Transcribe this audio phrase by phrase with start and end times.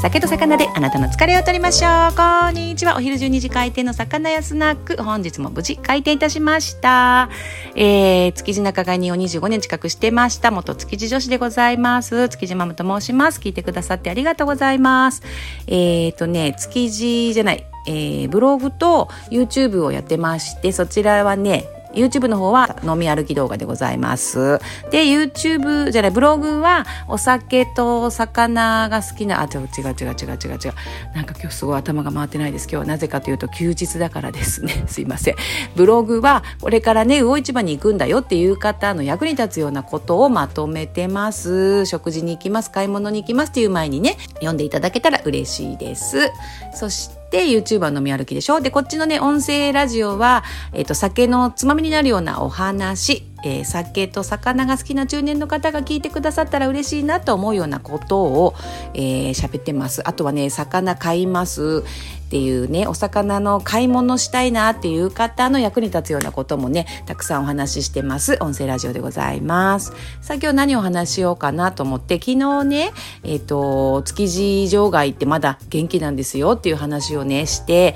[0.00, 2.16] 酒と魚であなたの疲れを取りましょう。
[2.16, 2.96] こんにちは。
[2.96, 5.02] お昼12時開店の魚屋スナック。
[5.02, 7.28] 本日も無事開店いたしました。
[7.74, 10.52] えー、築地仲買人を25年近くしてました。
[10.52, 12.28] 元築地女子でございます。
[12.28, 13.40] 築地ママと申します。
[13.40, 15.24] 聞いてくださってありがとうございます。
[15.66, 17.66] えーとね築地じゃない。
[17.88, 21.64] えー、ブログと YouTube をやってましてそちらはね
[21.98, 24.58] YouTube の方は飲み歩き動画でございます。
[24.90, 30.74] で、YouTube じゃない、ブログはお酒と魚が好きな、あ、違う違う違う違う違う違う。
[31.14, 32.64] なんか今日すごい頭が回ってないです。
[32.64, 34.84] 今日はなぜかというと休日だからですね。
[34.86, 35.34] すいません。
[35.76, 41.86] ブログはこれからね、魚市場に行くんだよっていう方の役に立つようなことをまとめてます。
[41.86, 46.30] 食事に行きます、買い物に行きますっていう前にね、読んでいただけたら嬉しいです。
[46.74, 48.60] そして、で、YouTuber 飲み歩きでしょ？
[48.60, 58.54] で、こっちのね、音声ラジオは、えっ、ー、と、酒のつまみになるようなお話、えー、酒と魚が好きな中年の方が聞いてくださったら嬉しいなと思うようなことを、
[58.94, 60.06] えー、喋ってます。
[60.08, 61.84] あとはね、魚買います。
[62.28, 68.36] っていうね、お魚の買い物したいなっていう方の役に立つようなこともね、たくさんお話ししてます。
[68.42, 69.92] 音声ラジオでございます。
[70.20, 72.92] さあ今日何を話しようかなと思って、昨日ね、
[73.24, 77.94] えっ、ー、と、築地場外ってまだ元気なんですよっていう話をね、して、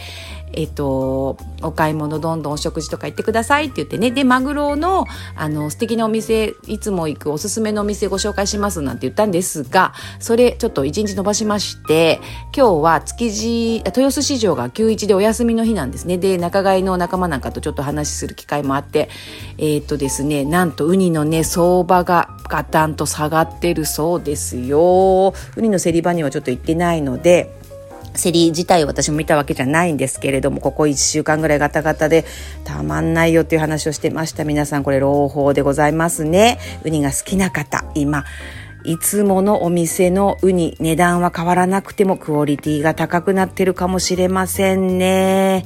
[0.54, 4.10] えっと、お買い物どんどんお食事とか行ってくださいって言ってね。
[4.10, 12.20] で、マグロの、あの、素敵なお店、いつも行くおすすめのお店ご紹介しますなんて言ったんですが、それちょっと一日伸ばしまして、
[12.54, 16.18] 今日は築地、豊洲市場が9-1でお休みの日なんですね。
[16.18, 19.08] で、仲買の仲間なんかとちょっと話する機会もあって、
[19.58, 25.34] えー、っとですね、なんとウニのね、相場がガタンと下がってるそうですよ。
[25.56, 27.54] ウニの競り場にはちょっと行ってないので、
[28.14, 32.24] 競り自体を私も見たわけじゃないんですけれども、ここ1週間ぐらいガタガタで
[32.64, 34.44] たまんないよっていう話をしてました。
[34.44, 36.58] 皆さんこれ朗報でございますね。
[36.84, 38.24] ウニが好きな方、今、
[38.84, 45.64] いつものお店のウニ、値段は変わらなくてもクオリティが高くなってるかもしれませんね。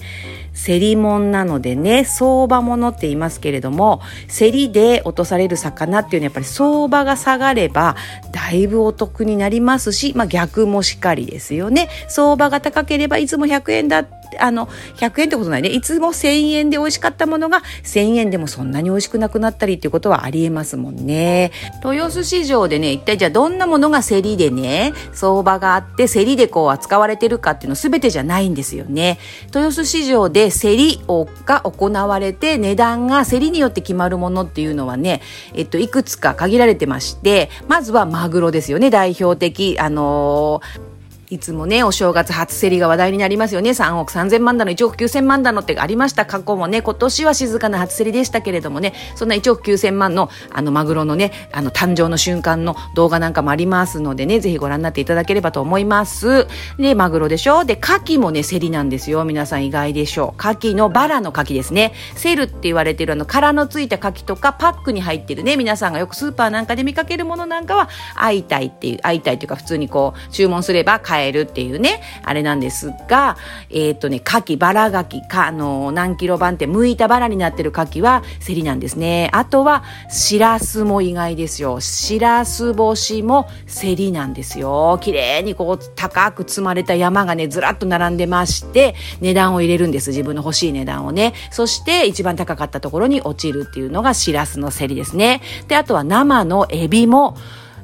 [0.67, 4.01] 競り物なのでね、相場物って言いますけれども、
[4.37, 7.97] 競りで落とされる魚っていうのはやっぱり相場が下がれば、
[8.33, 11.89] だいぶお得になりますし、まあ逆もしかりですよね。
[12.09, 14.07] 相場が高ければいつも100円だ
[14.39, 14.67] あの、
[14.97, 15.69] 100円ってことないね。
[15.69, 21.53] いつも1000円で美味しかったものが1000円でもそんなに美味しくなくなったりっていうことはありえますもんね。
[21.85, 29.19] 豊洲市場でね、一体じゃあどんなものが競りでね、相場があって競りでこう扱われてるかっていうの全てじゃないんですよね。
[29.47, 35.23] 豊洲市場で競りをが行われて値段が競りによって決まるものっていうのはね、
[35.55, 39.77] えっと、いくつか限られてまして、まずはマグロですよね、代表的。
[39.79, 40.96] あのー
[41.29, 43.71] いつもね、お正月初競りが話題になりますよね。
[43.71, 46.25] 3億3000万だの、1億9000万だのってありました。
[46.25, 56.47] 過去もね、今年は静かな初競りでしたけれどもね、そんな1億9000万の、あの、マグロのね、あの、誕生の瞬間の動画なんかもありますのでね、ぜひご覧になっていただければと思います。
[56.79, 57.65] で、マグロでしょ？
[57.65, 59.25] で、牡蠣もね、競りなんですよ。
[59.25, 60.41] 皆さん意外でしょう。
[60.41, 61.93] 牡蠣のバラの牡蠣ですね。
[62.15, 73.37] セルって言われてるあの、殻のついた牡蠣とか、パックに入ってるね、皆さんがよくスーパーなんかで見かけるものなんかは、会いたいっていう、会いたいというか、普通にこう、注文すれば買えるっていうね、あれなんですが、
[73.71, 79.31] えっ、ー、とね、牡蠣、バラ牡蠣、か、あの、何キロ版って剥いたバラになってる牡蠣は競りなんですね。
[79.33, 81.81] あとは、しらすも意外ですよ。
[81.81, 84.99] しらす干しも競りなんですよ。
[85.01, 90.11] 綺麗にこう、高く積まれた山がね、ずらっと並んでまして、値段を入れるんです。
[90.11, 91.35] 自分の欲しい値段をね。
[91.51, 95.43] そして、一番高かったところに落ちるっていうのがしらすの競りですね。
[95.69, 97.37] で、あとは生のエビも、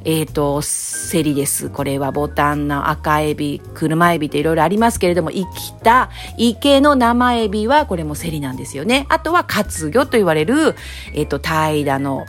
[0.04, 1.70] えっ、ー、と、セリです。
[1.70, 9.06] これはボタンの赤エビ、車エビっていろいろありますけれども、生きた池の生エビはこれもセリなんですよね。
[9.08, 10.74] あとは活魚と言われる、
[11.14, 12.26] えっ、ー、と、怠惰の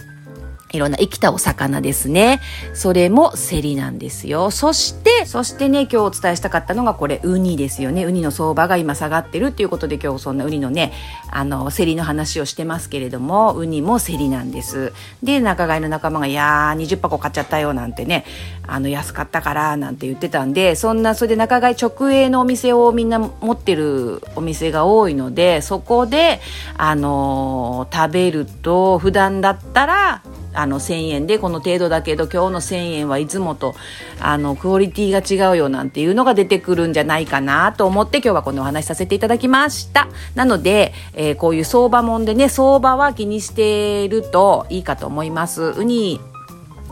[0.74, 2.42] いろんな生きたお魚ですね。
[2.74, 4.50] それもセリなんですよ。
[4.50, 8.06] そして、そしてね、今日お伝えしたかったのがこれ、ウニですよね。
[8.06, 10.92] ウニの相場が今下がってるっていうことで今日そんなウニのね、
[11.30, 14.94] あの、セリの話をしてますけれども、ウニもセリなんです。
[15.22, 18.26] で、仲買の仲間が、いやー、20箱買っちゃったよなんてね、
[18.66, 26.42] あの、安かったからなんて言ってたんで、そんな、それで仲買直営のお店をみんな持ってるお店が多いので、そこで、
[26.78, 30.24] あのー、食べると、普段だったら、
[30.54, 33.76] あの1000円でこの程度だけど今日の1000円はいつもと
[34.20, 40.08] あのクオリティが違うよなんていうのが出てくるんじゃないかなと思って今日はこのお話しさせていただきました。
[40.36, 45.62] なので、えー、こういう相場もんでね相場は気にしているといいかと思います。
[45.62, 46.33] ウニ。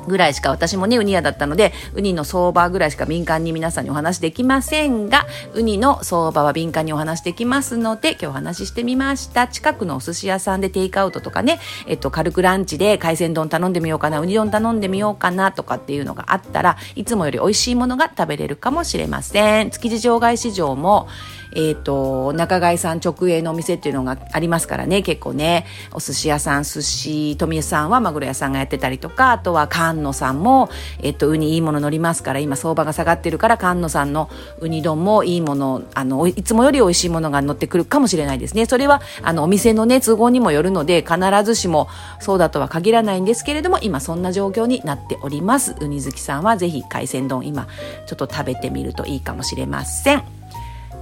[0.07, 9.47] ぐらいしか私もね、ウニ屋だったので、ウニの相場ぐらいしか敏感に皆さんにお話できませんが、ウニの相場は敏感にお話できますので、今日お話ししてみました。
[9.47, 19.69] 近くのお寿司屋さんでテイクアウトとかね、えっと、軽くランチで海鮮丼頼んでみようかな、ウニ丼頼んでみようかなとかっていうのがあったら、いつもより美味しいものが食べれるかもしれません。
[19.69, 21.07] 築地場外市場も、
[21.53, 30.69] えっ、ー、と、中貝さん直営のお店っていうのがありますからね、結構ね、お寿司屋さん、寿司、富江さんはマグロ屋さんがやってたりとか、あとは菅野さんも、
[31.01, 34.29] えっ、と、ウニいいもの乗りますから、今相場が下がってるから、菅野さんの
[34.59, 38.65] ウニ丼もいいもの、あの、いつもより美味しいものが乗ってくるかもしれないですね。
[38.65, 41.87] それは、あの、お店のね、都合にもよるので、必ずしも
[42.19, 45.75] そうだとは限らないんですけれども、今そんな状況になっております。
[45.79, 47.67] ウニ好きさんはぜひ海鮮丼今、
[48.07, 50.23] ちょっと食べてみるといいかもしれません。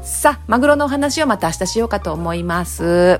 [0.01, 3.19] さあ、マグロのお話をまた明日しようかと思います。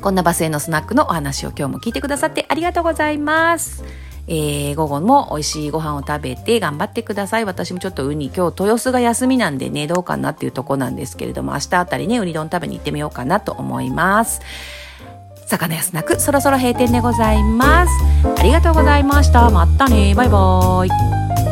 [0.00, 3.82] こんなバスへのスナックのお話を今日も聞いてくださってありがとうございます。
[4.28, 7.44] えー、午後も美味しいご飯を食べて頑張ってください。
[7.46, 14.40] 私もちょっとウニ、今日豊洲が休みなんでね、どうかなっていうとこなんですけれども、明日あたりね、ウニ丼食べに行ってみようかなと思います。
[15.46, 17.92] 魚屋スナック、そろそろ閉店でございます。
[18.38, 19.48] ありがとうございました。
[19.48, 20.14] またね。
[20.14, 21.47] バイバーイ。